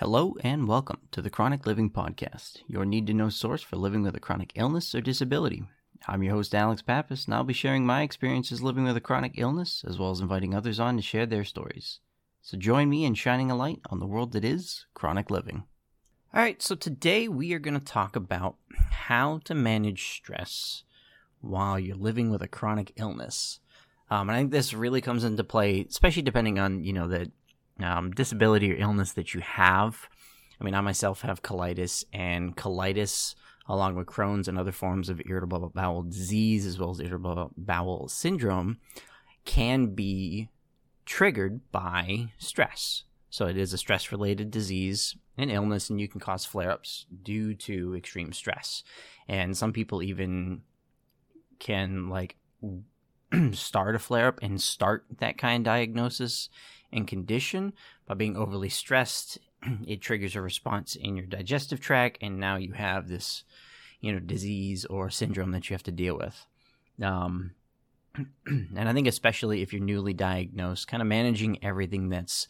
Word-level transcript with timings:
Hello 0.00 0.34
and 0.42 0.66
welcome 0.66 1.00
to 1.10 1.20
the 1.20 1.28
Chronic 1.28 1.66
Living 1.66 1.90
Podcast, 1.90 2.62
your 2.66 2.86
need 2.86 3.06
to 3.08 3.12
know 3.12 3.28
source 3.28 3.60
for 3.60 3.76
living 3.76 4.02
with 4.02 4.16
a 4.16 4.18
chronic 4.18 4.50
illness 4.54 4.94
or 4.94 5.02
disability. 5.02 5.64
I'm 6.08 6.22
your 6.22 6.36
host, 6.36 6.54
Alex 6.54 6.80
Pappas, 6.80 7.26
and 7.26 7.34
I'll 7.34 7.44
be 7.44 7.52
sharing 7.52 7.84
my 7.84 8.00
experiences 8.00 8.62
living 8.62 8.84
with 8.84 8.96
a 8.96 9.02
chronic 9.02 9.34
illness, 9.36 9.84
as 9.86 9.98
well 9.98 10.10
as 10.10 10.20
inviting 10.20 10.54
others 10.54 10.80
on 10.80 10.96
to 10.96 11.02
share 11.02 11.26
their 11.26 11.44
stories. 11.44 12.00
So 12.40 12.56
join 12.56 12.88
me 12.88 13.04
in 13.04 13.12
shining 13.12 13.50
a 13.50 13.54
light 13.54 13.80
on 13.90 13.98
the 13.98 14.06
world 14.06 14.32
that 14.32 14.42
is 14.42 14.86
chronic 14.94 15.28
living. 15.28 15.64
All 16.32 16.40
right, 16.40 16.62
so 16.62 16.74
today 16.74 17.28
we 17.28 17.52
are 17.52 17.58
going 17.58 17.78
to 17.78 17.84
talk 17.84 18.16
about 18.16 18.56
how 18.90 19.42
to 19.44 19.54
manage 19.54 20.14
stress 20.14 20.82
while 21.42 21.78
you're 21.78 21.94
living 21.94 22.30
with 22.30 22.40
a 22.40 22.48
chronic 22.48 22.94
illness. 22.96 23.60
Um, 24.10 24.30
and 24.30 24.36
I 24.36 24.40
think 24.40 24.50
this 24.50 24.72
really 24.72 25.02
comes 25.02 25.24
into 25.24 25.44
play, 25.44 25.84
especially 25.86 26.22
depending 26.22 26.58
on 26.58 26.84
you 26.84 26.94
know 26.94 27.06
the 27.06 27.30
um, 27.82 28.10
disability 28.10 28.72
or 28.72 28.76
illness 28.76 29.12
that 29.12 29.34
you 29.34 29.40
have. 29.40 30.08
I 30.60 30.64
mean, 30.64 30.74
I 30.74 30.80
myself 30.80 31.22
have 31.22 31.42
colitis, 31.42 32.04
and 32.12 32.56
colitis, 32.56 33.34
along 33.66 33.94
with 33.96 34.06
Crohn's 34.06 34.48
and 34.48 34.58
other 34.58 34.72
forms 34.72 35.08
of 35.08 35.20
irritable 35.24 35.72
bowel 35.74 36.02
disease, 36.02 36.66
as 36.66 36.78
well 36.78 36.90
as 36.90 37.00
irritable 37.00 37.52
bowel 37.56 38.08
syndrome, 38.08 38.78
can 39.44 39.94
be 39.94 40.48
triggered 41.06 41.60
by 41.72 42.32
stress. 42.38 43.04
So 43.30 43.46
it 43.46 43.56
is 43.56 43.72
a 43.72 43.78
stress 43.78 44.12
related 44.12 44.50
disease 44.50 45.16
and 45.38 45.50
illness, 45.50 45.88
and 45.88 46.00
you 46.00 46.08
can 46.08 46.20
cause 46.20 46.44
flare 46.44 46.70
ups 46.70 47.06
due 47.22 47.54
to 47.54 47.94
extreme 47.94 48.32
stress. 48.32 48.82
And 49.28 49.56
some 49.56 49.72
people 49.72 50.02
even 50.02 50.62
can 51.58 52.08
like 52.08 52.36
start 53.52 53.94
a 53.94 53.98
flare 53.98 54.28
up 54.28 54.38
and 54.42 54.60
start 54.60 55.04
that 55.18 55.38
kind 55.38 55.66
of 55.66 55.72
diagnosis 55.72 56.48
and 56.92 57.06
condition 57.06 57.72
by 58.06 58.14
being 58.14 58.36
overly 58.36 58.68
stressed 58.68 59.38
it 59.86 60.00
triggers 60.00 60.34
a 60.34 60.40
response 60.40 60.96
in 60.96 61.16
your 61.16 61.26
digestive 61.26 61.80
tract 61.80 62.18
and 62.20 62.38
now 62.38 62.56
you 62.56 62.72
have 62.72 63.08
this 63.08 63.44
you 64.00 64.12
know 64.12 64.18
disease 64.18 64.84
or 64.86 65.10
syndrome 65.10 65.52
that 65.52 65.68
you 65.68 65.74
have 65.74 65.82
to 65.82 65.92
deal 65.92 66.16
with. 66.16 66.46
Um, 67.02 67.52
and 68.46 68.88
i 68.88 68.92
think 68.92 69.06
especially 69.06 69.62
if 69.62 69.72
you're 69.72 69.80
newly 69.80 70.12
diagnosed 70.12 70.88
kind 70.88 71.00
of 71.00 71.06
managing 71.06 71.62
everything 71.62 72.08
that's 72.08 72.48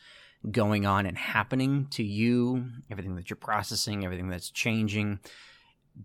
going 0.50 0.86
on 0.86 1.04
and 1.04 1.19
happening 1.19 1.86
to 1.91 2.02
you 2.02 2.64
everything 2.91 3.14
that 3.14 3.28
you're 3.28 3.36
processing 3.36 4.02
everything 4.02 4.30
that's 4.30 4.50
changing 4.50 5.20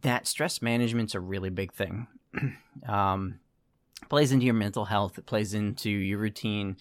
that 0.02 0.28
stress 0.28 0.62
management's 0.62 1.16
a 1.16 1.20
really 1.20 1.50
big 1.50 1.74
thing. 1.74 2.08
Um, 2.88 3.40
plays 4.10 4.32
into 4.32 4.46
your 4.46 4.54
mental 4.54 4.86
health 4.86 5.18
it 5.18 5.26
plays 5.26 5.54
into 5.54 5.90
your 5.90 6.20
routine 6.20 6.76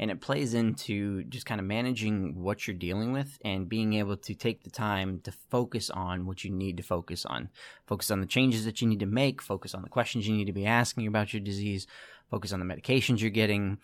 and 0.00 0.10
it 0.10 0.22
plays 0.22 0.54
into 0.54 1.24
just 1.24 1.44
kind 1.44 1.60
of 1.60 1.66
managing 1.66 2.34
what 2.34 2.66
you're 2.66 2.74
dealing 2.74 3.12
with 3.12 3.38
and 3.44 3.68
being 3.68 3.92
able 3.92 4.16
to 4.16 4.34
take 4.34 4.64
the 4.64 4.70
time 4.70 5.20
to 5.20 5.30
focus 5.30 5.90
on 5.90 6.24
what 6.24 6.42
you 6.42 6.50
need 6.50 6.78
to 6.78 6.82
focus 6.82 7.26
on. 7.26 7.50
Focus 7.86 8.10
on 8.10 8.22
the 8.22 8.26
changes 8.26 8.64
that 8.64 8.80
you 8.80 8.88
need 8.88 9.00
to 9.00 9.06
make 9.06 9.42
focus 9.42 9.74
on 9.74 9.82
the 9.82 9.90
questions 9.90 10.26
you 10.26 10.34
need 10.34 10.46
to 10.46 10.54
be 10.54 10.64
asking 10.64 11.06
about 11.06 11.34
your 11.34 11.40
disease 11.40 11.86
focus 12.30 12.50
on 12.50 12.60
the 12.60 12.74
medications 12.74 13.20
you're 13.20 13.28
getting 13.28 13.76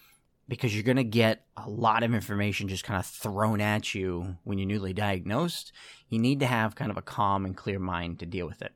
because 0.48 0.74
you're 0.74 0.84
going 0.84 0.96
to 0.96 1.04
get 1.04 1.44
a 1.58 1.68
lot 1.68 2.02
of 2.02 2.14
information 2.14 2.66
just 2.66 2.84
kind 2.84 2.98
of 2.98 3.04
thrown 3.04 3.60
at 3.60 3.94
you 3.94 4.38
when 4.44 4.56
you're 4.56 4.68
newly 4.68 4.94
diagnosed. 4.94 5.70
You 6.08 6.18
need 6.18 6.40
to 6.40 6.46
have 6.46 6.76
kind 6.76 6.90
of 6.90 6.96
a 6.96 7.02
calm 7.02 7.44
and 7.44 7.54
clear 7.54 7.78
mind 7.78 8.20
to 8.20 8.26
deal 8.26 8.46
with 8.46 8.62
it 8.62 8.72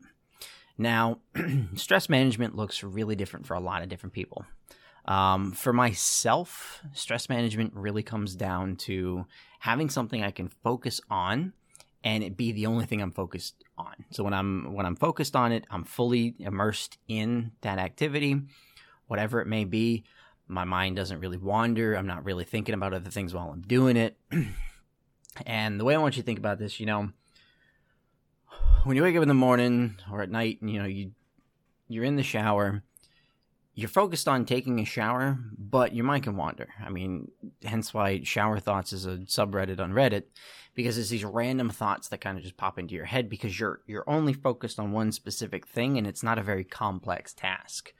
now, 0.81 1.19
stress 1.75 2.09
management 2.09 2.57
looks 2.57 2.83
really 2.83 3.15
different 3.15 3.47
for 3.47 3.55
a 3.55 3.61
lot 3.61 3.83
of 3.83 3.89
different 3.89 4.15
people. 4.15 4.45
Um, 5.05 5.53
for 5.53 5.73
myself, 5.73 6.81
stress 6.93 7.29
management 7.29 7.75
really 7.75 8.03
comes 8.03 8.35
down 8.35 8.77
to 8.77 9.27
having 9.61 9.91
something 9.91 10.23
I 10.23 10.31
can 10.31 10.49
focus 10.49 11.01
on 11.11 11.53
and 12.03 12.25
it 12.25 12.37
be 12.37 12.53
the 12.53 12.67
only 12.67 12.87
thing 12.87 13.03
I'm 13.03 13.11
focused 13.11 13.63
on. 13.77 13.93
So 14.11 14.25
when 14.25 14.33
I'm 14.33 14.73
when 14.73 14.87
I'm 14.87 14.97
focused 14.97 15.37
on 15.37 15.53
it, 15.53 15.67
I'm 15.71 15.85
fully 15.85 16.35
immersed 16.39 16.97
in 17.09 17.53
that 17.61 17.79
activity, 17.79 18.41
whatever 19.07 19.41
it 19.41 19.47
may 19.47 19.65
be. 19.65 20.05
My 20.49 20.65
mind 20.65 20.97
doesn't 20.97 21.21
really 21.21 21.37
wander. 21.37 21.95
I'm 21.95 22.07
not 22.07 22.25
really 22.25 22.45
thinking 22.45 22.75
about 22.75 22.95
other 22.95 23.11
things 23.11 23.35
while 23.35 23.51
I'm 23.51 23.63
doing 23.63 23.97
it. 23.97 24.17
and 25.47 25.79
the 25.79 25.85
way 25.85 25.95
I 25.95 25.99
want 25.99 26.17
you 26.17 26.23
to 26.23 26.27
think 26.27 26.39
about 26.39 26.59
this, 26.59 26.81
you 26.81 26.87
know, 26.87 27.11
when 28.85 28.97
you 28.97 29.03
wake 29.03 29.17
up 29.17 29.23
in 29.23 29.29
the 29.29 29.35
morning 29.35 29.97
or 30.11 30.23
at 30.23 30.31
night, 30.31 30.59
you 30.63 30.79
know, 30.79 30.87
you 30.87 31.13
you're 31.89 32.05
in 32.05 32.17
the 32.17 32.23
shower, 32.23 32.83
you're 33.75 33.89
focused 33.89 34.29
on 34.29 34.45
taking 34.45 34.79
a 34.79 34.85
shower, 34.85 35.39
but 35.59 35.95
your 35.95 36.05
mind 36.05 36.25
can 36.25 36.37
wander. 36.37 36.69
I 36.85 36.89
mean, 36.89 37.31
hence 37.65 37.93
why 37.93 38.23
shower 38.23 38.61
thoughts 38.61 38.93
is 38.93 39.07
a 39.07 39.19
subreddit 39.19 39.81
on 39.81 39.93
Reddit 39.93 40.25
because 40.75 40.97
it's 40.99 41.09
these 41.09 41.25
random 41.25 41.71
thoughts 41.71 42.09
that 42.09 42.21
kind 42.21 42.39
of 42.39 42.45
just 42.45 42.57
pop 42.57 42.79
into 42.79 42.95
your 42.95 43.07
head 43.07 43.29
because 43.29 43.59
you're 43.59 43.81
you're 43.87 44.09
only 44.09 44.33
focused 44.33 44.79
on 44.79 44.93
one 44.93 45.13
specific 45.13 45.67
thing 45.67 45.99
and 45.99 46.07
it's 46.07 46.23
not 46.23 46.39
a 46.39 46.43
very 46.43 46.65
complex 46.65 47.33
task. 47.33 47.93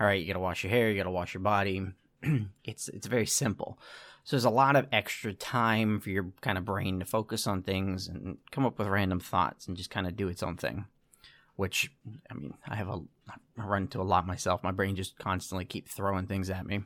All 0.00 0.06
right, 0.06 0.20
you 0.20 0.26
got 0.26 0.34
to 0.34 0.40
wash 0.40 0.64
your 0.64 0.70
hair, 0.70 0.90
you 0.90 0.96
got 0.96 1.04
to 1.04 1.10
wash 1.10 1.34
your 1.34 1.42
body. 1.42 1.86
it's 2.64 2.88
it's 2.88 3.06
very 3.06 3.26
simple. 3.26 3.78
So 4.24 4.36
there's 4.36 4.44
a 4.46 4.50
lot 4.50 4.74
of 4.74 4.86
extra 4.90 5.34
time 5.34 6.00
for 6.00 6.08
your 6.08 6.32
kind 6.40 6.56
of 6.56 6.64
brain 6.64 6.98
to 7.00 7.04
focus 7.04 7.46
on 7.46 7.62
things 7.62 8.08
and 8.08 8.38
come 8.50 8.64
up 8.64 8.78
with 8.78 8.88
random 8.88 9.20
thoughts 9.20 9.68
and 9.68 9.76
just 9.76 9.90
kind 9.90 10.06
of 10.06 10.16
do 10.16 10.28
its 10.28 10.42
own 10.42 10.56
thing. 10.56 10.86
Which, 11.56 11.92
I 12.30 12.34
mean, 12.34 12.54
I 12.66 12.74
have 12.74 12.88
a 12.88 13.02
I 13.58 13.64
run 13.64 13.82
into 13.82 14.00
a 14.00 14.02
lot 14.02 14.26
myself. 14.26 14.64
My 14.64 14.72
brain 14.72 14.96
just 14.96 15.18
constantly 15.18 15.64
keep 15.64 15.88
throwing 15.88 16.26
things 16.26 16.50
at 16.50 16.66
me. 16.66 16.80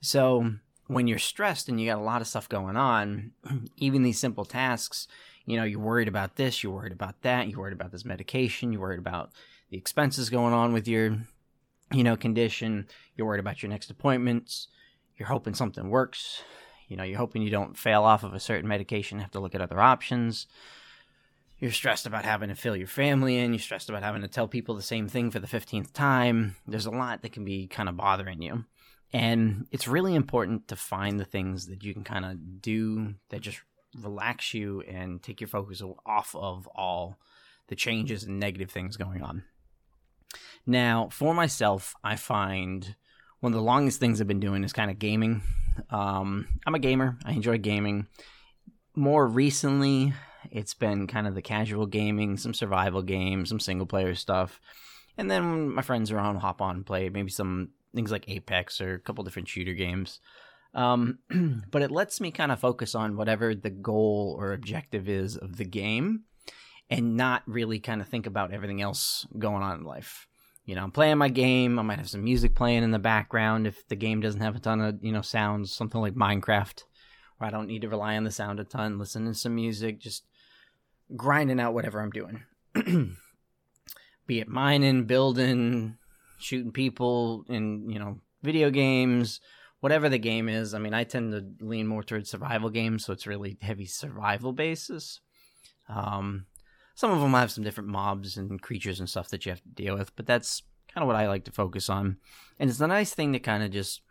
So 0.00 0.50
when 0.88 1.06
you're 1.06 1.18
stressed 1.18 1.68
and 1.68 1.80
you 1.80 1.86
got 1.86 1.98
a 1.98 2.02
lot 2.02 2.20
of 2.20 2.26
stuff 2.26 2.48
going 2.48 2.76
on, 2.76 3.32
even 3.76 4.02
these 4.02 4.18
simple 4.18 4.44
tasks, 4.44 5.08
you 5.46 5.56
know, 5.56 5.64
you're 5.64 5.80
worried 5.80 6.08
about 6.08 6.36
this, 6.36 6.62
you're 6.62 6.72
worried 6.72 6.92
about 6.92 7.22
that, 7.22 7.48
you're 7.48 7.60
worried 7.60 7.72
about 7.72 7.92
this 7.92 8.04
medication, 8.04 8.72
you're 8.72 8.82
worried 8.82 8.98
about 8.98 9.30
the 9.70 9.76
expenses 9.76 10.28
going 10.28 10.52
on 10.52 10.72
with 10.72 10.88
your, 10.88 11.18
you 11.92 12.04
know, 12.04 12.16
condition, 12.16 12.86
you're 13.16 13.26
worried 13.26 13.40
about 13.40 13.62
your 13.62 13.70
next 13.70 13.90
appointments, 13.90 14.68
you're 15.16 15.28
hoping 15.28 15.54
something 15.54 15.88
works, 15.88 16.42
you 16.94 16.98
know, 16.98 17.02
you're 17.02 17.18
hoping 17.18 17.42
you 17.42 17.50
don't 17.50 17.76
fail 17.76 18.04
off 18.04 18.22
of 18.22 18.34
a 18.34 18.38
certain 18.38 18.68
medication, 18.68 19.18
have 19.18 19.32
to 19.32 19.40
look 19.40 19.56
at 19.56 19.60
other 19.60 19.80
options. 19.80 20.46
You're 21.58 21.72
stressed 21.72 22.06
about 22.06 22.24
having 22.24 22.50
to 22.50 22.54
fill 22.54 22.76
your 22.76 22.86
family 22.86 23.36
in. 23.36 23.52
You're 23.52 23.58
stressed 23.58 23.88
about 23.88 24.04
having 24.04 24.22
to 24.22 24.28
tell 24.28 24.46
people 24.46 24.76
the 24.76 24.82
same 24.82 25.08
thing 25.08 25.32
for 25.32 25.40
the 25.40 25.48
15th 25.48 25.92
time. 25.92 26.54
There's 26.68 26.86
a 26.86 26.92
lot 26.92 27.22
that 27.22 27.32
can 27.32 27.44
be 27.44 27.66
kind 27.66 27.88
of 27.88 27.96
bothering 27.96 28.42
you. 28.42 28.64
And 29.12 29.66
it's 29.72 29.88
really 29.88 30.14
important 30.14 30.68
to 30.68 30.76
find 30.76 31.18
the 31.18 31.24
things 31.24 31.66
that 31.66 31.82
you 31.82 31.94
can 31.94 32.04
kind 32.04 32.24
of 32.24 32.62
do 32.62 33.14
that 33.30 33.40
just 33.40 33.60
relax 34.00 34.54
you 34.54 34.82
and 34.82 35.20
take 35.20 35.40
your 35.40 35.48
focus 35.48 35.82
off 36.06 36.36
of 36.36 36.68
all 36.76 37.18
the 37.66 37.74
changes 37.74 38.22
and 38.22 38.38
negative 38.38 38.70
things 38.70 38.96
going 38.96 39.20
on. 39.20 39.42
Now, 40.64 41.08
for 41.10 41.34
myself, 41.34 41.96
I 42.04 42.14
find 42.14 42.94
one 43.40 43.52
of 43.52 43.56
the 43.56 43.64
longest 43.64 43.98
things 43.98 44.20
I've 44.20 44.28
been 44.28 44.38
doing 44.38 44.62
is 44.62 44.72
kind 44.72 44.92
of 44.92 45.00
gaming. 45.00 45.42
Um, 45.90 46.48
I'm 46.66 46.74
a 46.74 46.78
gamer. 46.78 47.18
I 47.24 47.32
enjoy 47.32 47.58
gaming. 47.58 48.06
More 48.94 49.26
recently, 49.26 50.12
it's 50.50 50.74
been 50.74 51.06
kind 51.06 51.26
of 51.26 51.34
the 51.34 51.42
casual 51.42 51.86
gaming, 51.86 52.36
some 52.36 52.54
survival 52.54 53.02
games, 53.02 53.48
some 53.48 53.60
single 53.60 53.86
player 53.86 54.14
stuff. 54.14 54.60
And 55.16 55.30
then 55.30 55.50
when 55.50 55.74
my 55.74 55.82
friends 55.82 56.10
are 56.10 56.18
on, 56.18 56.36
hop 56.36 56.60
on 56.60 56.76
and 56.76 56.86
play 56.86 57.08
maybe 57.08 57.30
some 57.30 57.70
things 57.94 58.10
like 58.10 58.28
Apex 58.28 58.80
or 58.80 58.94
a 58.94 59.00
couple 59.00 59.24
different 59.24 59.48
shooter 59.48 59.74
games. 59.74 60.20
Um, 60.74 61.18
but 61.70 61.82
it 61.82 61.90
lets 61.90 62.20
me 62.20 62.30
kind 62.30 62.50
of 62.50 62.60
focus 62.60 62.94
on 62.94 63.16
whatever 63.16 63.54
the 63.54 63.70
goal 63.70 64.36
or 64.38 64.52
objective 64.52 65.08
is 65.08 65.36
of 65.36 65.56
the 65.56 65.64
game 65.64 66.24
and 66.90 67.16
not 67.16 67.42
really 67.46 67.78
kind 67.78 68.00
of 68.00 68.08
think 68.08 68.26
about 68.26 68.52
everything 68.52 68.82
else 68.82 69.26
going 69.38 69.62
on 69.62 69.78
in 69.78 69.84
life 69.84 70.26
you 70.64 70.74
know, 70.74 70.82
I'm 70.82 70.90
playing 70.90 71.18
my 71.18 71.28
game. 71.28 71.78
I 71.78 71.82
might 71.82 71.98
have 71.98 72.08
some 72.08 72.24
music 72.24 72.54
playing 72.54 72.82
in 72.82 72.90
the 72.90 72.98
background 72.98 73.66
if 73.66 73.86
the 73.88 73.96
game 73.96 74.20
doesn't 74.20 74.40
have 74.40 74.56
a 74.56 74.60
ton 74.60 74.80
of, 74.80 74.98
you 75.02 75.12
know, 75.12 75.22
sounds, 75.22 75.72
something 75.72 76.00
like 76.00 76.14
Minecraft, 76.14 76.84
where 77.36 77.48
I 77.48 77.50
don't 77.50 77.66
need 77.66 77.82
to 77.82 77.88
rely 77.88 78.16
on 78.16 78.24
the 78.24 78.30
sound 78.30 78.60
a 78.60 78.64
ton, 78.64 78.98
listening 78.98 79.32
to 79.32 79.38
some 79.38 79.54
music, 79.54 80.00
just 80.00 80.24
grinding 81.14 81.60
out 81.60 81.74
whatever 81.74 82.00
I'm 82.00 82.10
doing. 82.10 82.42
Be 84.26 84.40
it 84.40 84.48
mining, 84.48 85.04
building, 85.04 85.98
shooting 86.38 86.72
people 86.72 87.44
in, 87.48 87.90
you 87.90 87.98
know, 87.98 88.20
video 88.42 88.70
games, 88.70 89.40
whatever 89.80 90.08
the 90.08 90.18
game 90.18 90.48
is. 90.48 90.72
I 90.72 90.78
mean, 90.78 90.94
I 90.94 91.04
tend 91.04 91.32
to 91.32 91.64
lean 91.64 91.86
more 91.86 92.02
towards 92.02 92.30
survival 92.30 92.70
games, 92.70 93.04
so 93.04 93.12
it's 93.12 93.26
really 93.26 93.58
heavy 93.60 93.84
survival 93.84 94.54
basis. 94.54 95.20
Um, 95.90 96.46
some 96.94 97.10
of 97.10 97.20
them 97.20 97.32
have 97.32 97.50
some 97.50 97.64
different 97.64 97.88
mobs 97.88 98.36
and 98.36 98.62
creatures 98.62 99.00
and 99.00 99.08
stuff 99.08 99.28
that 99.30 99.44
you 99.44 99.50
have 99.50 99.62
to 99.62 99.68
deal 99.68 99.96
with, 99.96 100.14
but 100.16 100.26
that's 100.26 100.62
kind 100.92 101.02
of 101.02 101.08
what 101.08 101.16
I 101.16 101.28
like 101.28 101.44
to 101.44 101.50
focus 101.50 101.90
on. 101.90 102.18
And 102.58 102.70
it's 102.70 102.80
a 102.80 102.86
nice 102.86 103.12
thing 103.12 103.32
to 103.32 103.40
kind 103.40 103.64
of 103.64 103.70
just 103.70 104.02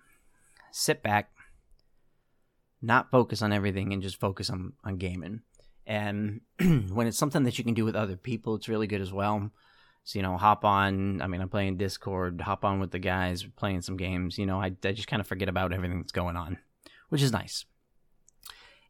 sit 0.72 1.02
back, 1.02 1.32
not 2.82 3.10
focus 3.10 3.42
on 3.42 3.54
everything, 3.54 3.94
and 3.94 4.02
just 4.02 4.20
focus 4.20 4.50
on, 4.50 4.74
on 4.84 4.98
gaming. 4.98 5.42
And 5.88 6.42
when 6.60 7.08
it's 7.08 7.18
something 7.18 7.44
that 7.44 7.58
you 7.58 7.64
can 7.64 7.74
do 7.74 7.86
with 7.86 7.96
other 7.96 8.18
people, 8.18 8.56
it's 8.56 8.70
really 8.70 8.88
good 8.88 9.02
as 9.02 9.14
well. 9.14 9.52
So, 10.04 10.20
you 10.20 10.24
know, 10.24 10.38
hop 10.38 10.66
on. 10.66 11.22
I 11.22 11.28
mean, 11.28 11.40
I'm 11.40 11.50
playing 11.50 11.78
Discord, 11.78 12.42
hop 12.42 12.66
on 12.66 12.82
with 12.82 12.92
the 12.92 13.00
guys, 13.00 13.44
playing 13.56 13.82
some 13.82 13.96
games. 13.96 14.38
You 14.38 14.46
know, 14.46 14.60
I, 14.60 14.76
I 14.84 14.92
just 14.92 15.08
kind 15.08 15.22
of 15.22 15.28
forget 15.28 15.48
about 15.48 15.72
everything 15.72 16.00
that's 16.00 16.12
going 16.12 16.36
on, 16.36 16.58
which 17.08 17.22
is 17.22 17.32
nice. 17.32 17.64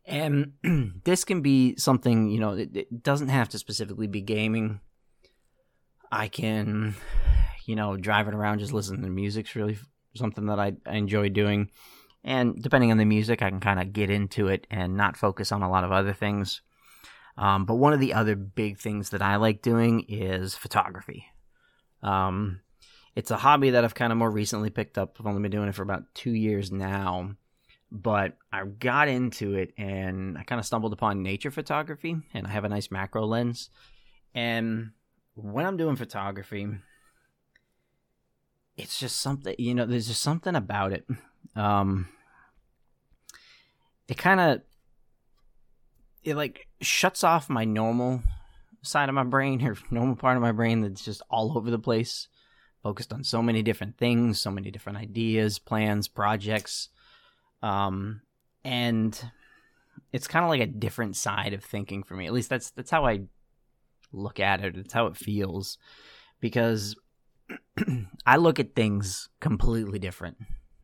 And 0.05 0.53
this 1.03 1.23
can 1.23 1.41
be 1.41 1.75
something, 1.77 2.29
you 2.29 2.39
know, 2.39 2.53
it, 2.53 2.75
it 2.75 3.03
doesn't 3.03 3.29
have 3.29 3.49
to 3.49 3.57
specifically 3.57 4.07
be 4.07 4.21
gaming. 4.21 4.79
I 6.11 6.27
can, 6.27 6.95
you 7.65 7.75
know, 7.75 7.97
driving 7.97 8.33
around 8.33 8.59
just 8.59 8.73
listening 8.73 9.01
to 9.03 9.09
music's 9.09 9.55
really 9.55 9.77
something 10.15 10.45
that 10.47 10.59
I, 10.59 10.73
I 10.85 10.95
enjoy 10.95 11.29
doing. 11.29 11.71
And 12.23 12.61
depending 12.61 12.91
on 12.91 12.97
the 12.97 13.05
music, 13.05 13.41
I 13.41 13.49
can 13.49 13.59
kind 13.59 13.81
of 13.81 13.93
get 13.93 14.09
into 14.09 14.47
it 14.47 14.67
and 14.69 14.95
not 14.95 15.17
focus 15.17 15.51
on 15.51 15.61
a 15.61 15.69
lot 15.69 15.83
of 15.83 15.91
other 15.91 16.13
things. 16.13 16.61
Um, 17.37 17.65
but 17.65 17.75
one 17.75 17.93
of 17.93 17.99
the 17.99 18.13
other 18.13 18.35
big 18.35 18.77
things 18.77 19.09
that 19.09 19.21
I 19.21 19.37
like 19.37 19.61
doing 19.61 20.05
is 20.07 20.55
photography. 20.55 21.25
Um, 22.01 22.61
it's 23.15 23.31
a 23.31 23.37
hobby 23.37 23.71
that 23.71 23.83
I've 23.83 23.95
kind 23.95 24.11
of 24.11 24.17
more 24.17 24.29
recently 24.31 24.69
picked 24.69 24.97
up. 24.97 25.17
I've 25.19 25.25
only 25.25 25.41
been 25.41 25.51
doing 25.51 25.69
it 25.69 25.75
for 25.75 25.83
about 25.83 26.13
two 26.13 26.31
years 26.33 26.71
now, 26.71 27.35
but 27.93 28.35
I 28.51 28.65
got 28.65 29.07
into 29.07 29.53
it 29.53 29.71
and 29.77 30.35
I 30.35 30.43
kind 30.43 30.59
of 30.59 30.65
stumbled 30.65 30.93
upon 30.93 31.21
nature 31.21 31.51
photography, 31.51 32.17
and 32.33 32.47
I 32.47 32.49
have 32.49 32.63
a 32.63 32.69
nice 32.69 32.89
macro 32.89 33.25
lens. 33.25 33.69
And 34.33 34.91
when 35.35 35.65
I'm 35.65 35.77
doing 35.77 35.95
photography, 35.95 36.67
it's 38.75 38.99
just 38.99 39.21
something 39.21 39.53
you 39.59 39.75
know. 39.75 39.85
There's 39.85 40.07
just 40.07 40.23
something 40.23 40.55
about 40.55 40.91
it. 40.91 41.05
Um, 41.55 42.09
it 44.07 44.17
kind 44.17 44.39
of 44.39 44.61
it 46.23 46.35
like 46.35 46.67
shuts 46.81 47.23
off 47.23 47.47
my 47.47 47.63
normal 47.63 48.23
side 48.81 49.07
of 49.07 49.15
my 49.15 49.23
brain 49.23 49.63
or 49.63 49.77
normal 49.91 50.15
part 50.15 50.35
of 50.35 50.41
my 50.41 50.51
brain 50.51 50.81
that's 50.81 51.05
just 51.05 51.21
all 51.29 51.55
over 51.55 51.69
the 51.69 51.79
place 51.79 52.27
focused 52.81 53.13
on 53.13 53.23
so 53.23 53.41
many 53.41 53.61
different 53.61 53.97
things 53.97 54.41
so 54.41 54.51
many 54.51 54.69
different 54.69 54.97
ideas 54.97 55.57
plans 55.57 56.07
projects 56.07 56.89
um 57.63 58.21
and 58.63 59.31
it's 60.11 60.27
kind 60.27 60.45
of 60.45 60.49
like 60.49 60.61
a 60.61 60.67
different 60.67 61.15
side 61.15 61.53
of 61.53 61.63
thinking 61.63 62.03
for 62.03 62.15
me 62.15 62.27
at 62.27 62.33
least 62.33 62.49
that's 62.49 62.69
that's 62.71 62.91
how 62.91 63.05
i 63.05 63.21
look 64.11 64.39
at 64.39 64.63
it 64.63 64.77
it's 64.77 64.93
how 64.93 65.07
it 65.07 65.17
feels 65.17 65.77
because 66.39 66.95
i 68.25 68.37
look 68.37 68.59
at 68.59 68.75
things 68.75 69.29
completely 69.39 69.97
different 69.97 70.37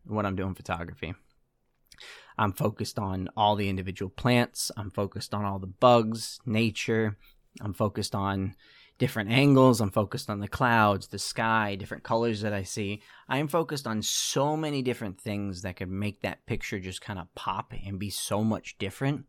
when 0.06 0.26
i'm 0.26 0.36
doing 0.36 0.56
photography 0.56 1.14
I'm 2.40 2.54
focused 2.54 2.98
on 2.98 3.28
all 3.36 3.58
the 3.58 3.68
individual 3.68 4.10
plants. 4.10 4.72
I'm 4.78 4.92
focused 4.92 5.34
on 5.34 5.44
all 5.44 5.60
the 5.60 5.68
bugs, 5.68 6.40
nature. 6.46 7.18
I'm 7.60 7.74
focused 7.74 8.16
on 8.16 8.56
different 9.00 9.31
angles. 9.31 9.81
I'm 9.81 9.90
focused 9.90 10.30
on 10.30 10.40
the 10.40 10.48
clouds, 10.48 11.07
the 11.07 11.18
sky, 11.18 11.75
different 11.75 12.04
colors 12.04 12.42
that 12.42 12.54
I 12.54 12.62
see. 12.62 13.01
I 13.28 13.40
am 13.40 13.48
focused 13.48 13.88
on 13.88 14.04
so 14.04 14.56
many 14.56 14.84
different 14.84 15.19
things 15.19 15.63
that 15.63 15.78
could 15.78 15.90
make 15.90 16.22
that 16.22 16.46
picture 16.46 16.80
just 16.80 17.01
kind 17.01 17.18
of 17.18 17.34
pop 17.34 17.74
and 17.86 17.98
be 17.98 18.12
so 18.12 18.44
much 18.44 18.78
different. 18.78 19.25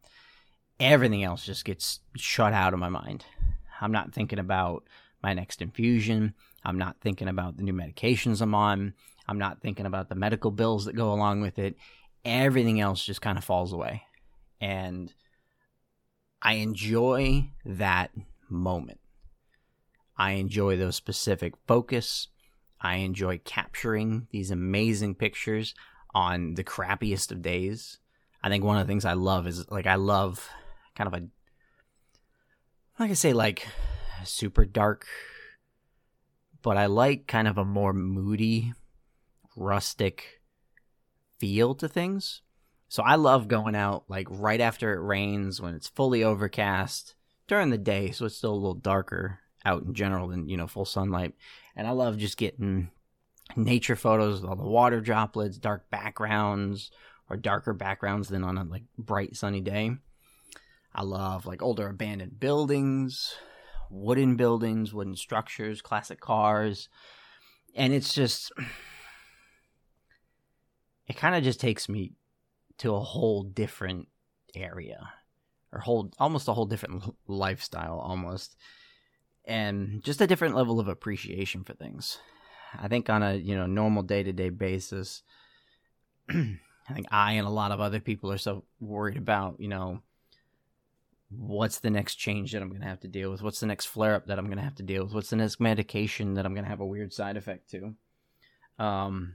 Everything 0.79 1.25
else 1.25 1.47
just 1.47 1.65
gets 1.65 2.01
shut 2.17 2.53
out 2.53 2.75
of 2.75 2.79
my 2.79 2.91
mind. 2.91 3.25
I'm 3.81 3.93
not 3.93 4.13
thinking 4.13 4.39
about 4.39 4.85
my 5.23 5.33
next 5.33 5.63
infusion. 5.63 6.35
I'm 6.65 6.77
not 6.77 6.97
thinking 7.01 7.29
about 7.29 7.57
the 7.57 7.63
new 7.63 7.73
medications 7.73 8.43
I'm 8.43 8.55
on. 8.55 8.93
I'm 9.27 9.39
not 9.39 9.63
thinking 9.63 9.87
about 9.87 10.11
the 10.11 10.15
medical 10.15 10.51
bills 10.51 10.85
that 10.85 10.97
go 10.97 11.13
along 11.13 11.41
with 11.41 11.59
it 11.59 11.77
everything 12.25 12.81
else 12.81 13.05
just 13.05 13.23
kind 13.23 13.39
of 13.39 13.45
falls 13.45 13.73
away. 13.73 14.03
And 14.61 15.13
I 16.43 16.55
enjoy 16.55 17.51
that 17.65 18.11
moment. 18.49 19.00
I 20.21 20.33
enjoy 20.33 20.77
those 20.77 20.97
specific 20.97 21.55
focus. 21.67 22.29
I 22.79 22.97
enjoy 22.97 23.41
capturing 23.43 24.27
these 24.31 24.51
amazing 24.51 25.15
pictures 25.15 25.75
on 26.15 26.57
the 26.57 26.63
crappiest 26.63 27.33
of 27.33 27.41
days. 27.41 27.99
I 28.43 28.51
think 28.51 28.63
one 28.63 28.77
of 28.77 28.87
the 28.87 28.91
things 28.91 29.07
I 29.07 29.15
love 29.15 29.47
is 29.47 29.71
like 29.71 29.87
I 29.87 29.95
love 29.95 30.47
kind 30.95 31.09
of 31.09 31.15
a 31.15 31.27
like 32.99 33.11
I 33.11 33.15
say 33.15 33.33
like 33.33 33.67
super 34.25 34.67
dark 34.67 35.07
but 36.61 36.77
I 36.77 36.85
like 36.85 37.27
kind 37.27 37.49
of 37.49 37.57
a 37.57 37.65
more 37.65 37.95
moody 37.95 38.75
rustic 39.57 40.43
feel 41.39 41.75
to 41.77 41.89
things. 41.89 42.43
So 42.89 43.03
I 43.03 43.15
love 43.15 43.49
going 43.49 43.75
out 43.75 44.05
like 44.09 44.27
right 44.29 44.61
after 44.61 44.93
it 44.93 45.03
rains 45.03 45.63
when 45.63 45.75
it's 45.75 45.89
fully 45.89 46.23
overcast 46.23 47.15
during 47.47 47.71
the 47.71 47.79
day, 47.79 48.11
so 48.11 48.27
it's 48.27 48.37
still 48.37 48.53
a 48.53 48.55
little 48.55 48.75
darker 48.75 49.40
out 49.65 49.83
in 49.85 49.95
general 49.95 50.29
than 50.29 50.49
you 50.49 50.57
know 50.57 50.67
full 50.67 50.85
sunlight. 50.85 51.35
And 51.77 51.87
I 51.87 51.91
love 51.91 52.19
just 52.19 52.37
getting 52.37 52.91
nature 53.57 53.97
photos 53.97 54.41
with 54.41 54.51
all 54.51 54.57
the 54.57 54.63
water 54.65 55.01
droplets, 55.01 55.59
dark 55.59 55.91
backgrounds, 55.91 56.91
or 57.29 57.37
darker 57.37 57.73
backgrounds 57.73 58.29
than 58.29 58.45
on 58.45 58.59
a 58.59 58.65
like 58.65 58.85
bright 58.99 59.37
sunny 59.37 59.61
day. 59.61 59.93
I 60.95 61.03
love 61.03 61.47
like 61.47 61.63
older 61.63 61.89
abandoned 61.89 62.41
buildings, 62.41 63.35
wooden 63.91 64.37
buildings, 64.37 64.93
wooden 64.93 65.17
structures, 65.17 65.83
classic 65.83 66.21
cars. 66.21 66.89
And 67.75 67.93
it's 67.93 68.13
just 68.13 68.53
it 71.07 71.17
kind 71.17 71.35
of 71.35 71.43
just 71.43 71.61
takes 71.61 71.89
me 71.89 72.13
to 72.79 72.95
a 72.95 73.01
whole 73.01 73.43
different 73.43 74.09
area 74.55 75.11
or 75.73 75.81
whole 75.81 76.11
almost 76.19 76.49
a 76.49 76.53
whole 76.53 76.67
different 76.67 77.05
lifestyle 77.29 77.99
almost 77.99 78.57
and 79.45 80.03
just 80.03 80.21
a 80.21 80.27
different 80.27 80.55
level 80.55 80.81
of 80.81 80.89
appreciation 80.89 81.65
for 81.65 81.75
things. 81.75 82.19
I 82.79 82.89
think 82.89 83.11
on 83.11 83.23
a 83.23 83.35
you 83.35 83.57
know 83.57 83.67
normal 83.67 84.03
day-to-day 84.03 84.51
basis 84.51 85.23
i 86.31 86.93
think 86.93 87.07
i 87.11 87.33
and 87.33 87.47
a 87.47 87.51
lot 87.51 87.73
of 87.73 87.81
other 87.81 87.99
people 87.99 88.31
are 88.31 88.39
so 88.39 88.65
worried 88.79 89.17
about 89.17 89.57
you 89.59 89.67
know 89.67 90.01
what's 91.37 91.81
the 91.81 91.91
next 91.91 92.15
change 92.15 92.53
that 92.53 92.63
i'm 92.63 92.69
going 92.69 92.81
to 92.81 92.87
have 92.87 93.01
to 93.01 93.09
deal 93.09 93.31
with? 93.31 93.43
What's 93.43 93.61
the 93.61 93.67
next 93.67 93.87
flare 93.87 94.15
up 94.15 94.27
that 94.27 94.39
i'm 94.39 94.47
going 94.47 94.59
to 94.59 94.65
have 94.65 94.77
to 94.77 94.83
deal 94.83 95.05
with? 95.05 95.15
What's 95.15 95.31
the 95.31 95.37
next 95.37 95.59
medication 95.59 96.35
that 96.35 96.47
i'm 96.47 96.55
going 96.55 96.65
to 96.65 96.71
have 96.71 96.81
a 96.81 96.87
weird 96.87 97.13
side 97.13 97.37
effect 97.37 97.71
to? 97.71 97.95
Um 98.79 99.35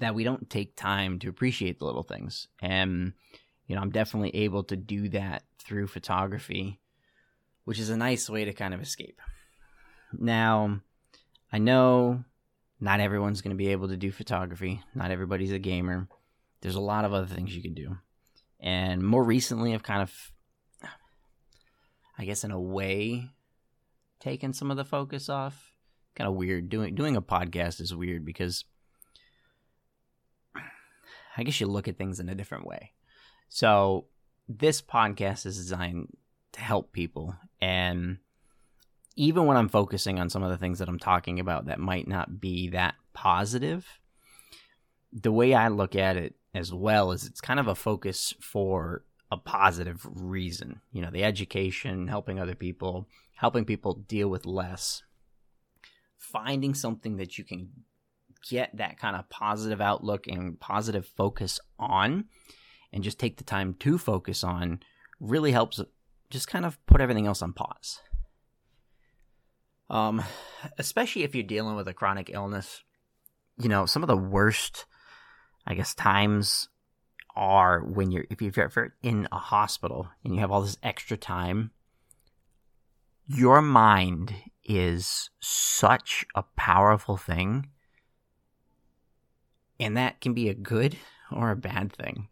that 0.00 0.14
we 0.14 0.24
don't 0.24 0.50
take 0.50 0.76
time 0.76 1.18
to 1.20 1.28
appreciate 1.28 1.78
the 1.78 1.84
little 1.84 2.02
things. 2.02 2.48
And, 2.60 3.12
you 3.66 3.74
know, 3.76 3.82
I'm 3.82 3.90
definitely 3.90 4.34
able 4.34 4.64
to 4.64 4.76
do 4.76 5.08
that 5.10 5.44
through 5.58 5.86
photography, 5.86 6.80
which 7.64 7.78
is 7.78 7.90
a 7.90 7.96
nice 7.96 8.28
way 8.28 8.44
to 8.44 8.52
kind 8.52 8.74
of 8.74 8.80
escape. 8.80 9.20
Now, 10.12 10.80
I 11.52 11.58
know 11.58 12.24
not 12.80 13.00
everyone's 13.00 13.40
going 13.40 13.56
to 13.56 13.56
be 13.56 13.68
able 13.68 13.88
to 13.88 13.96
do 13.96 14.12
photography, 14.12 14.82
not 14.94 15.10
everybody's 15.10 15.52
a 15.52 15.58
gamer. 15.58 16.08
There's 16.60 16.74
a 16.74 16.80
lot 16.80 17.04
of 17.04 17.12
other 17.12 17.26
things 17.26 17.54
you 17.54 17.62
can 17.62 17.74
do. 17.74 17.96
And 18.60 19.02
more 19.02 19.22
recently, 19.22 19.74
I've 19.74 19.82
kind 19.82 20.02
of, 20.02 20.32
I 22.18 22.24
guess, 22.24 22.44
in 22.44 22.50
a 22.50 22.60
way, 22.60 23.28
taken 24.20 24.54
some 24.54 24.70
of 24.70 24.76
the 24.76 24.84
focus 24.84 25.28
off. 25.28 25.72
Kind 26.16 26.28
of 26.28 26.34
weird. 26.34 26.70
Doing 26.70 26.94
doing 26.94 27.16
a 27.16 27.22
podcast 27.22 27.80
is 27.80 27.94
weird 27.94 28.24
because 28.24 28.64
I 31.36 31.42
guess 31.42 31.60
you 31.60 31.66
look 31.66 31.88
at 31.88 31.98
things 31.98 32.20
in 32.20 32.28
a 32.28 32.34
different 32.34 32.66
way. 32.66 32.92
So 33.48 34.06
this 34.48 34.80
podcast 34.80 35.44
is 35.44 35.56
designed 35.56 36.16
to 36.54 36.60
help 36.60 36.92
people 36.92 37.36
and 37.60 38.18
even 39.16 39.46
when 39.46 39.56
I'm 39.56 39.68
focusing 39.68 40.18
on 40.18 40.28
some 40.28 40.42
of 40.42 40.50
the 40.50 40.58
things 40.58 40.78
that 40.78 40.88
I'm 40.88 40.98
talking 40.98 41.38
about 41.38 41.66
that 41.66 41.78
might 41.78 42.08
not 42.08 42.40
be 42.40 42.68
that 42.70 42.94
positive, 43.12 43.86
the 45.12 45.32
way 45.32 45.54
I 45.54 45.68
look 45.68 45.94
at 45.94 46.16
it 46.16 46.34
as 46.54 46.72
well 46.72 47.12
is 47.12 47.24
it's 47.24 47.40
kind 47.40 47.60
of 47.60 47.68
a 47.68 47.74
focus 47.74 48.34
for 48.40 49.04
a 49.30 49.36
positive 49.36 50.04
reason. 50.04 50.80
You 50.92 51.02
know, 51.02 51.10
the 51.10 51.24
education, 51.24 52.08
helping 52.08 52.40
other 52.40 52.54
people, 52.54 53.08
helping 53.36 53.64
people 53.64 53.94
deal 53.94 54.28
with 54.28 54.46
less, 54.46 55.02
finding 56.18 56.74
something 56.74 57.16
that 57.16 57.38
you 57.38 57.44
can 57.44 57.68
get 58.48 58.76
that 58.76 58.98
kind 58.98 59.16
of 59.16 59.28
positive 59.30 59.80
outlook 59.80 60.26
and 60.26 60.58
positive 60.60 61.06
focus 61.06 61.60
on 61.78 62.24
and 62.92 63.02
just 63.02 63.18
take 63.18 63.36
the 63.36 63.44
time 63.44 63.74
to 63.74 63.96
focus 63.96 64.44
on 64.44 64.80
really 65.20 65.52
helps 65.52 65.80
just 66.34 66.48
kind 66.48 66.66
of 66.66 66.84
put 66.86 67.00
everything 67.00 67.26
else 67.26 67.42
on 67.42 67.52
pause. 67.52 68.00
Um, 69.88 70.22
especially 70.78 71.22
if 71.22 71.34
you're 71.34 71.44
dealing 71.44 71.76
with 71.76 71.86
a 71.86 71.94
chronic 71.94 72.28
illness, 72.32 72.82
you 73.56 73.68
know, 73.68 73.86
some 73.86 74.02
of 74.02 74.08
the 74.08 74.16
worst, 74.16 74.86
I 75.64 75.74
guess, 75.74 75.94
times 75.94 76.68
are 77.36 77.80
when 77.80 78.10
you're, 78.10 78.24
if 78.30 78.42
you're 78.42 78.64
ever 78.64 78.96
in 79.00 79.28
a 79.30 79.38
hospital 79.38 80.08
and 80.24 80.34
you 80.34 80.40
have 80.40 80.50
all 80.50 80.62
this 80.62 80.78
extra 80.82 81.16
time, 81.16 81.70
your 83.28 83.62
mind 83.62 84.34
is 84.64 85.30
such 85.40 86.26
a 86.34 86.42
powerful 86.56 87.16
thing 87.16 87.68
and 89.78 89.96
that 89.96 90.20
can 90.20 90.34
be 90.34 90.48
a 90.48 90.54
good 90.54 90.96
or 91.30 91.50
a 91.50 91.56
bad 91.56 91.92
thing. 91.92 92.28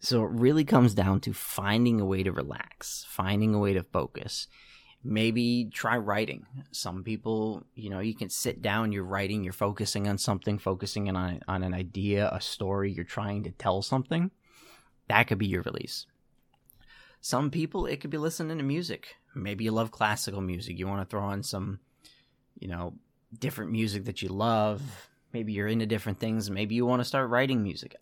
So 0.00 0.24
it 0.24 0.30
really 0.30 0.64
comes 0.64 0.94
down 0.94 1.20
to 1.20 1.34
finding 1.34 2.00
a 2.00 2.06
way 2.06 2.22
to 2.22 2.32
relax, 2.32 3.04
finding 3.06 3.54
a 3.54 3.58
way 3.58 3.74
to 3.74 3.82
focus. 3.82 4.46
Maybe 5.04 5.68
try 5.72 5.96
writing. 5.98 6.46
Some 6.72 7.04
people, 7.04 7.64
you 7.74 7.90
know, 7.90 8.00
you 8.00 8.14
can 8.14 8.30
sit 8.30 8.62
down, 8.62 8.92
you're 8.92 9.04
writing, 9.04 9.44
you're 9.44 9.52
focusing 9.52 10.08
on 10.08 10.18
something, 10.18 10.58
focusing 10.58 11.14
on, 11.14 11.40
on 11.46 11.62
an 11.62 11.74
idea, 11.74 12.30
a 12.32 12.40
story, 12.40 12.92
you're 12.92 13.04
trying 13.04 13.44
to 13.44 13.50
tell 13.50 13.82
something. 13.82 14.30
That 15.08 15.26
could 15.26 15.38
be 15.38 15.46
your 15.46 15.62
release. 15.62 16.06
Some 17.20 17.50
people, 17.50 17.84
it 17.84 18.00
could 18.00 18.10
be 18.10 18.18
listening 18.18 18.56
to 18.56 18.64
music. 18.64 19.16
Maybe 19.34 19.64
you 19.64 19.72
love 19.72 19.90
classical 19.90 20.40
music. 20.40 20.78
You 20.78 20.86
want 20.86 21.02
to 21.02 21.10
throw 21.10 21.22
on 21.22 21.42
some, 21.42 21.80
you 22.58 22.68
know, 22.68 22.94
different 23.38 23.70
music 23.70 24.06
that 24.06 24.22
you 24.22 24.30
love. 24.30 24.82
Maybe 25.32 25.52
you're 25.52 25.68
into 25.68 25.86
different 25.86 26.18
things. 26.18 26.50
Maybe 26.50 26.74
you 26.74 26.86
want 26.86 27.00
to 27.00 27.04
start 27.04 27.28
writing 27.28 27.62
music. 27.62 27.96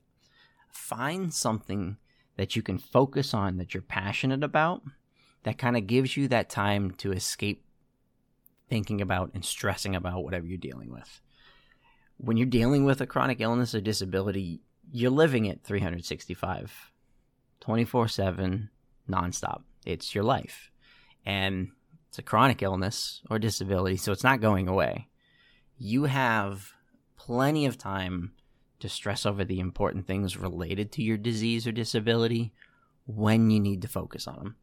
Find 0.71 1.33
something 1.33 1.97
that 2.37 2.57
you 2.57 2.63
can 2.63 2.79
focus 2.79 3.35
on 3.35 3.59
that 3.59 3.75
you're 3.75 3.83
passionate 3.83 4.43
about 4.43 4.83
that 5.43 5.59
kind 5.59 5.77
of 5.77 5.87
gives 5.87 6.17
you 6.17 6.29
that 6.29 6.49
time 6.49 6.91
to 6.93 7.13
escape 7.13 7.65
thinking 8.69 9.01
about 9.01 9.31
and 9.35 9.45
stressing 9.45 9.95
about 9.95 10.23
whatever 10.23 10.47
you're 10.47 10.59
dealing 10.59 10.93
with. 10.93 11.21
When 12.19 12.37
you're 12.37 12.47
dealing 12.47 12.85
with 12.85 13.01
a 13.01 13.07
chronic 13.07 13.41
illness 13.41 13.75
or 13.75 13.81
disability, 13.81 14.61
you're 14.93 15.11
living 15.11 15.47
it 15.47 15.61
365, 15.65 16.93
24 17.61 18.09
7, 18.09 18.71
nonstop. 19.09 19.63
It's 19.87 20.15
your 20.15 20.25
life. 20.25 20.71
And 21.25 21.69
it's 22.09 22.19
a 22.19 22.23
chronic 22.23 22.63
illness 22.63 23.23
or 23.31 23.39
disability, 23.39 23.97
so 23.97 24.13
it's 24.13 24.25
not 24.25 24.41
going 24.41 24.69
away. 24.69 25.09
You 25.77 26.05
have 26.05 26.73
plenty 27.17 27.67
of 27.67 27.79
time 27.79 28.33
to 28.81 28.89
stress 28.89 29.27
over 29.27 29.45
the 29.45 29.61
important 29.61 30.07
things 30.07 30.37
related 30.37 30.93
to 30.93 31.03
your 31.03 31.17
disease 31.17 31.67
or 31.67 31.73
disability 31.73 32.53
when 33.07 33.51
you 33.51 33.61
need 33.61 33.83
to 33.83 33.89
focus 33.89 34.27
on 34.27 34.37
them. 34.37 34.57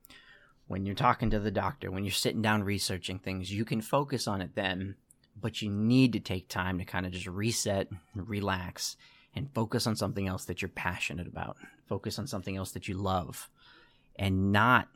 When 0.68 0.86
you're 0.86 0.96
talking 0.96 1.30
to 1.32 1.40
the 1.40 1.52
doctor, 1.52 1.92
when 1.92 2.04
you're 2.04 2.12
sitting 2.12 2.42
down 2.42 2.64
researching 2.64 3.20
things, 3.20 3.52
you 3.52 3.66
can 3.66 3.82
focus 3.82 4.28
on 4.28 4.42
it 4.42 4.56
then, 4.56 4.96
but 5.40 5.62
you 5.62 5.70
need 5.70 6.14
to 6.14 6.20
take 6.20 6.48
time 6.48 6.80
to 6.80 6.86
kind 6.86 7.06
of 7.06 7.12
just 7.12 7.28
reset, 7.28 7.88
relax, 8.16 8.96
and 9.36 9.54
focus 9.54 9.86
on 9.86 9.96
something 9.96 10.28
else 10.28 10.46
that 10.46 10.62
you're 10.62 10.70
passionate 10.70 11.28
about. 11.28 11.58
Focus 11.88 12.18
on 12.18 12.26
something 12.26 12.56
else 12.56 12.72
that 12.72 12.88
you 12.88 12.96
love 12.96 13.50
and 14.16 14.52
not 14.52 14.88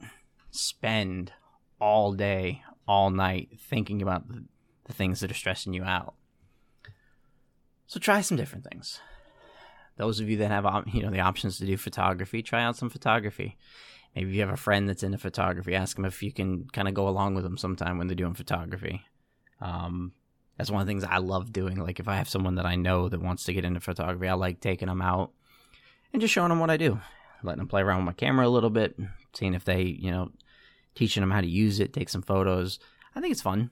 spend 0.50 1.34
all 1.80 2.14
day, 2.14 2.64
all 2.88 3.10
night 3.10 3.50
thinking 3.60 4.02
about 4.02 4.28
the, 4.28 4.46
the 4.86 4.94
things 4.94 5.20
that 5.20 5.30
are 5.30 5.36
stressing 5.36 5.74
you 5.74 5.84
out. 5.84 6.16
So 7.86 8.00
try 8.00 8.22
some 8.22 8.38
different 8.38 8.66
things. 8.66 9.00
Those 10.00 10.20
of 10.20 10.29
you 10.29 10.38
that 10.38 10.50
have 10.50 10.65
you 10.91 11.03
know 11.03 11.12
the 11.12 11.20
options 11.20 11.58
to 11.60 11.65
do 11.65 11.77
photography, 11.77 12.41
try 12.41 12.63
out 12.63 12.75
some 12.75 12.89
photography. 12.89 13.58
Maybe 14.15 14.32
you 14.32 14.41
have 14.41 14.50
a 14.50 14.58
friend 14.58 14.89
that's 14.89 15.03
into 15.03 15.20
photography, 15.20 15.75
ask 15.75 15.96
them 15.96 16.06
if 16.06 16.24
you 16.24 16.32
can 16.32 16.68
kind 16.74 16.88
of 16.88 16.96
go 16.96 17.08
along 17.08 17.36
with 17.36 17.44
them 17.44 17.58
sometime 17.58 18.00
when 18.00 18.08
they're 18.08 18.15
doing 18.15 18.34
photography. 18.34 19.03
Um, 19.62 20.13
that's 20.58 20.72
one 20.72 20.82
of 20.82 20.88
the 20.88 20.91
things 20.91 21.03
I 21.03 21.18
love 21.18 21.53
doing. 21.53 21.77
Like 21.77 22.00
if 22.00 22.08
I 22.08 22.15
have 22.15 22.27
someone 22.27 22.56
that 22.56 22.65
I 22.65 22.75
know 22.75 23.08
that 23.08 23.22
wants 23.22 23.44
to 23.44 23.53
get 23.53 23.65
into 23.65 23.79
photography, 23.79 24.27
I 24.27 24.34
like 24.34 24.62
taking 24.62 24.88
them 24.88 25.01
out 25.01 25.32
and 26.12 26.22
just 26.22 26.34
showing 26.34 26.50
them 26.50 26.60
what 26.60 26.72
I 26.72 26.77
do 26.77 27.00
letting 27.44 27.60
them 27.60 27.68
play 27.68 27.82
around 27.82 27.98
with 27.98 28.06
my 28.06 28.13
camera 28.13 28.48
a 28.48 28.50
little 28.50 28.70
bit, 28.70 28.98
seeing 29.34 29.53
if 29.53 29.65
they, 29.65 29.82
you 29.82 30.12
know, 30.12 30.32
teaching 30.96 31.22
them 31.22 31.32
how 31.32 31.41
to 31.41 31.48
use 31.48 31.79
it, 31.79 31.94
take 31.94 32.10
some 32.10 32.22
photos. 32.22 32.79
I 33.15 33.22
think 33.22 33.32
it's 33.32 33.41
fun. 33.41 33.72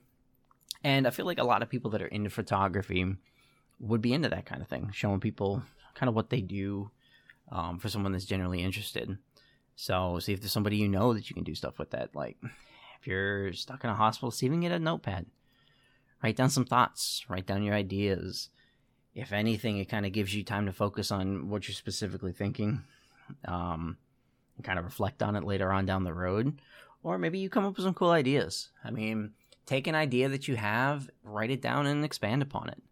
And 0.84 1.06
I 1.06 1.10
feel 1.10 1.26
like 1.26 1.38
a 1.38 1.44
lot 1.44 1.62
of 1.62 1.68
people 1.68 1.90
that 1.92 2.02
are 2.02 2.06
into 2.06 2.30
photography 2.30 3.16
would 3.80 4.00
be 4.00 4.12
into 4.12 4.28
that 4.28 4.46
kind 4.46 4.62
of 4.62 4.68
thing, 4.68 4.90
showing 4.92 5.20
people 5.20 5.62
kind 5.98 6.08
of 6.08 6.14
what 6.14 6.30
they 6.30 6.40
do 6.40 6.90
um, 7.50 7.78
for 7.78 7.88
someone 7.88 8.12
that's 8.12 8.24
generally 8.24 8.62
interested. 8.62 9.18
So, 9.74 10.18
see 10.18 10.32
if 10.32 10.40
there's 10.40 10.52
somebody 10.52 10.76
you 10.76 10.88
know 10.88 11.12
that 11.14 11.28
you 11.28 11.34
can 11.34 11.44
do 11.44 11.54
stuff 11.54 11.78
with 11.78 11.90
that. 11.90 12.14
Like, 12.14 12.36
if 13.00 13.06
you're 13.06 13.52
stuck 13.52 13.84
in 13.84 13.90
a 13.90 13.94
hospital, 13.94 14.30
see 14.30 14.46
if 14.46 14.50
you 14.50 14.54
can 14.54 14.62
get 14.62 14.72
a 14.72 14.78
notepad. 14.78 15.26
Write 16.22 16.36
down 16.36 16.50
some 16.50 16.64
thoughts, 16.64 17.24
write 17.28 17.46
down 17.46 17.62
your 17.62 17.74
ideas. 17.74 18.50
If 19.14 19.32
anything, 19.32 19.78
it 19.78 19.88
kind 19.88 20.06
of 20.06 20.12
gives 20.12 20.34
you 20.34 20.44
time 20.44 20.66
to 20.66 20.72
focus 20.72 21.10
on 21.10 21.48
what 21.48 21.66
you're 21.66 21.74
specifically 21.74 22.32
thinking 22.32 22.82
um, 23.46 23.96
and 24.56 24.64
kind 24.64 24.78
of 24.78 24.84
reflect 24.84 25.22
on 25.22 25.36
it 25.36 25.44
later 25.44 25.72
on 25.72 25.86
down 25.86 26.04
the 26.04 26.14
road. 26.14 26.60
Or 27.02 27.18
maybe 27.18 27.38
you 27.38 27.48
come 27.48 27.64
up 27.64 27.76
with 27.76 27.84
some 27.84 27.94
cool 27.94 28.10
ideas. 28.10 28.70
I 28.84 28.90
mean, 28.90 29.32
take 29.64 29.86
an 29.86 29.94
idea 29.94 30.28
that 30.28 30.48
you 30.48 30.56
have, 30.56 31.08
write 31.22 31.50
it 31.50 31.62
down, 31.62 31.86
and 31.86 32.04
expand 32.04 32.42
upon 32.42 32.68
it. 32.68 32.82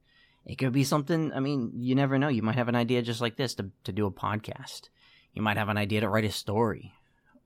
It 0.47 0.57
could 0.57 0.73
be 0.73 0.85
something, 0.85 1.33
I 1.33 1.41
mean, 1.41 1.73
you 1.75 1.95
never 1.95 2.19
know. 2.19 2.29
You 2.29 2.43
might 2.43 2.55
have 2.55 2.69
an 2.69 2.77
idea 2.77 3.03
just 3.03 3.21
like 3.21 3.37
this 3.37 3.55
to, 3.57 3.71
to 3.85 3.93
do 3.93 4.07
a 4.07 4.13
podcast. 4.13 4.89
You 5.35 5.43
might 5.43 5.57
have 5.57 5.69
an 5.69 5.77
idea 5.77 6.01
to 6.01 6.09
write 6.09 6.25
a 6.25 6.31
story. 6.31 6.95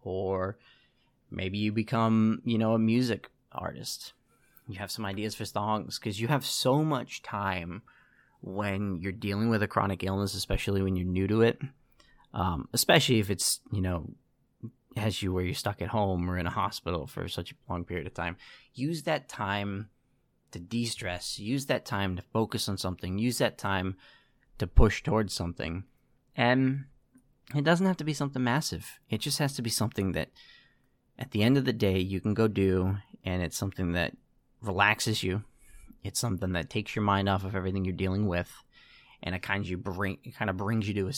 Or 0.03 0.59
maybe 1.31 1.59
you 1.59 1.73
become, 1.73 2.43
you 2.45 2.59
know, 2.59 2.75
a 2.75 2.79
music 2.79 3.31
artist. 3.53 4.13
You 4.69 4.79
have 4.79 4.91
some 4.91 5.07
ideas 5.07 5.35
for 5.35 5.45
songs 5.45 5.99
because 5.99 6.21
you 6.21 6.29
have 6.29 6.45
so 6.45 6.85
much 6.85 7.23
time 7.23 7.83
when 8.43 9.01
you're 9.01 9.13
dealing 9.13 9.49
with 9.49 9.63
a 9.63 9.69
chronic 9.69 10.05
illness, 10.05 10.35
especially 10.35 10.83
when 10.83 10.95
you're 10.95 11.07
new 11.07 11.27
to 11.27 11.43
it 11.43 11.61
um, 12.35 12.69
especially 12.73 13.19
if 13.19 13.31
it's 13.31 13.61
you 13.73 13.81
know 13.81 14.11
has 14.97 15.23
you 15.23 15.33
where 15.33 15.45
you're 15.45 15.55
stuck 15.55 15.81
at 15.81 15.89
home 15.89 16.29
or 16.29 16.37
in 16.37 16.47
a 16.47 16.51
hospital 16.51 17.07
for 17.07 17.29
such 17.29 17.53
a 17.53 17.73
long 17.73 17.85
period 17.85 18.07
of 18.07 18.15
time. 18.15 18.37
Use 18.75 19.05
that 19.05 19.29
time 19.29 19.89
to 20.53 20.59
de-stress. 20.59 21.39
Use 21.39 21.67
that 21.67 21.85
time 21.85 22.17
to 22.17 22.23
focus 22.33 22.69
on 22.69 22.79
something. 22.79 23.19
Use 23.19 23.39
that 23.39 23.59
time 23.59 23.97
to 24.59 24.67
push 24.67 25.03
towards 25.03 25.33
something, 25.33 25.85
and 26.37 26.85
it 27.55 27.65
doesn't 27.65 27.87
have 27.87 27.97
to 27.97 28.05
be 28.05 28.13
something 28.13 28.43
massive. 28.43 28.99
It 29.09 29.21
just 29.21 29.39
has 29.39 29.55
to 29.55 29.63
be 29.63 29.71
something 29.71 30.13
that, 30.13 30.31
at 31.19 31.31
the 31.31 31.43
end 31.43 31.57
of 31.57 31.65
the 31.65 31.73
day, 31.73 31.99
you 31.99 32.21
can 32.21 32.35
go 32.35 32.47
do, 32.49 32.99
and 33.25 33.43
it's 33.43 33.57
something 33.57 33.93
that 33.93 34.17
relaxes 34.61 35.23
you. 35.23 35.45
It's 36.03 36.21
something 36.21 36.53
that 36.53 36.71
takes 36.71 36.95
your 36.95 37.05
mind 37.05 37.29
off 37.29 37.45
of 37.45 37.55
everything 37.55 37.85
you're 37.85 37.95
dealing 37.95 38.27
with, 38.27 38.51
and 39.23 39.35
it 39.35 39.43
kind 39.43 39.65
of 39.65 39.71
you 39.71 39.77
bring 39.77 40.19
it 40.25 40.35
kind 40.35 40.51
of 40.51 40.57
brings 40.57 40.89
you 40.89 40.95
to 40.95 41.07
a 41.07 41.11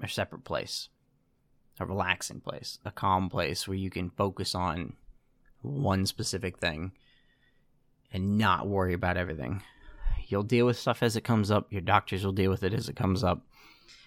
a 0.00 0.08
separate 0.08 0.44
place, 0.44 0.88
a 1.80 1.86
relaxing 1.86 2.40
place, 2.40 2.78
a 2.84 2.90
calm 2.90 3.28
place 3.28 3.66
where 3.66 3.76
you 3.76 3.90
can 3.90 4.10
focus 4.10 4.54
on 4.54 4.94
one 5.62 6.06
specific 6.06 6.58
thing 6.58 6.92
and 8.12 8.38
not 8.38 8.66
worry 8.66 8.94
about 8.94 9.16
everything. 9.16 9.62
You'll 10.26 10.42
deal 10.42 10.66
with 10.66 10.78
stuff 10.78 11.02
as 11.02 11.16
it 11.16 11.24
comes 11.24 11.50
up. 11.50 11.72
Your 11.72 11.80
doctors 11.80 12.24
will 12.24 12.32
deal 12.32 12.50
with 12.50 12.62
it 12.62 12.74
as 12.74 12.88
it 12.88 12.96
comes 12.96 13.24
up. 13.24 13.42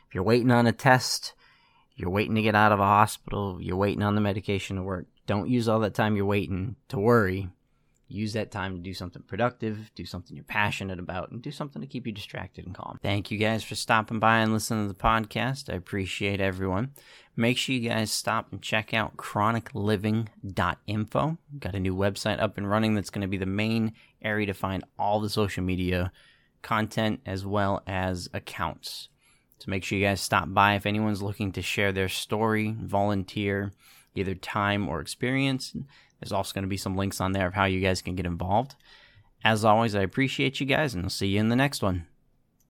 If 0.08 0.16
you're 0.16 0.24
waiting 0.24 0.52
on 0.52 0.68
a 0.68 0.72
test, 0.72 1.34
you're 1.96 2.10
waiting 2.10 2.36
to 2.36 2.42
get 2.42 2.56
out 2.56 2.72
of 2.72 2.80
a 2.80 2.86
hospital, 2.86 3.60
you're 3.62 3.76
waiting 3.76 4.04
on 4.04 4.16
the 4.16 4.22
medication 4.22 4.76
to 4.76 4.84
work. 4.84 5.06
Don't 5.26 5.50
use 5.50 5.68
all 5.68 5.80
that 5.80 5.94
time 5.94 6.16
you're 6.16 6.26
waiting 6.26 6.76
to 6.90 7.00
worry 7.00 7.50
use 8.12 8.34
that 8.34 8.52
time 8.52 8.76
to 8.76 8.82
do 8.82 8.94
something 8.94 9.24
productive, 9.24 9.92
do 9.96 10.06
something 10.06 10.36
you're 10.36 10.44
passionate 10.44 11.00
about, 11.00 11.32
and 11.32 11.42
do 11.42 11.50
something 11.52 11.82
to 11.82 11.88
keep 11.88 12.06
you 12.06 12.14
distracted 12.14 12.66
and 12.66 12.76
calm. 12.76 13.00
Thank 13.02 13.32
you 13.32 13.38
guys 13.38 13.64
for 13.64 13.76
stopping 13.76 14.20
by 14.20 14.40
and 14.40 14.52
listening 14.54 14.88
to 14.88 14.94
the 14.94 15.00
podcast. 15.00 15.72
I 15.72 15.76
appreciate 15.76 16.42
everyone. 16.42 16.92
Make 17.36 17.58
sure 17.58 17.76
you 17.76 17.90
guys 17.90 18.12
stop 18.12 18.52
and 18.52 18.62
check 18.62 18.94
out 18.94 19.18
chronicliving.info. 19.18 21.38
Got 21.60 21.76
a 21.76 21.80
new 21.80 21.96
website 21.96 22.42
up 22.42 22.58
and 22.58 22.70
running 22.70 22.96
that's 22.96 23.10
going 23.10 23.22
to 23.22 23.28
be 23.28 23.38
the 23.38 23.46
main 23.46 23.94
area 24.22 24.48
to 24.48 24.54
find 24.54 24.84
all 25.00 25.22
the 25.22 25.30
social 25.30 25.64
media 25.64 26.12
content 26.62 27.22
as 27.26 27.46
well 27.46 27.82
as 27.88 28.30
accounts. 28.34 29.08
So 29.60 29.70
make 29.70 29.84
sure 29.84 29.98
you 29.98 30.06
guys 30.06 30.22
stop 30.22 30.54
by 30.54 30.76
if 30.76 30.86
anyone's 30.86 31.22
looking 31.22 31.52
to 31.54 31.62
share 31.62 31.92
their 31.92 32.10
story, 32.10 32.76
volunteer, 32.80 33.72
either 34.16 34.36
time 34.36 34.90
or 34.90 35.00
experience. 35.00 35.74
There's 36.22 36.32
also 36.32 36.54
going 36.54 36.64
to 36.64 36.70
be 36.70 36.78
some 36.78 36.96
links 36.96 37.20
on 37.20 37.32
there 37.32 37.48
of 37.48 37.56
how 37.56 37.66
you 37.66 37.82
guys 37.82 38.02
can 38.02 38.16
get 38.16 38.26
involved. 38.26 38.76
As 39.44 39.66
always, 39.66 39.96
I 39.96 40.02
appreciate 40.02 40.60
you 40.60 40.68
guys, 40.68 40.94
and 40.94 41.04
I'll 41.04 41.10
see 41.10 41.28
you 41.28 41.40
in 41.40 41.50
the 41.50 41.56
next 41.56 41.82
one. 41.82 42.06